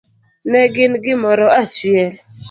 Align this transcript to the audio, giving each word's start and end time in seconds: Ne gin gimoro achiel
Ne 0.51 0.61
gin 0.73 0.93
gimoro 1.03 1.47
achiel 1.61 2.13